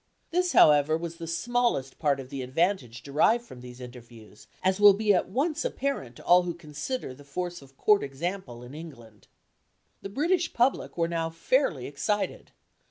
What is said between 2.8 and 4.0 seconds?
derived from these